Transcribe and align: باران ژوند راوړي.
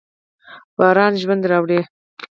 باران 0.77 1.13
ژوند 1.21 1.43
راوړي. 1.51 1.79